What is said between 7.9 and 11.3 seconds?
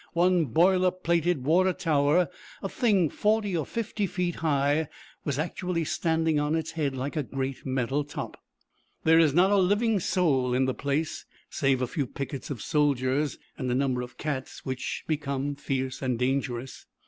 top. There is not a living soul in the place